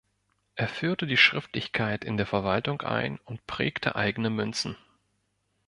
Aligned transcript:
Er 0.55 0.67
führte 0.67 1.05
die 1.05 1.15
Schriftlichkeit 1.15 2.03
in 2.03 2.17
der 2.17 2.25
Verwaltung 2.25 2.81
ein 2.81 3.19
und 3.19 3.45
prägte 3.45 3.95
eigene 3.95 4.31
Münzen. 4.31 4.75